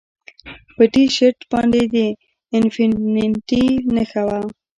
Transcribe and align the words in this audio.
په 0.75 0.83
ټي 0.93 1.03
شرټ 1.15 1.37
باندې 1.51 1.81
د 1.93 1.95
انفینټي 2.57 3.65
نښه 3.95 4.21
وه 4.27 4.39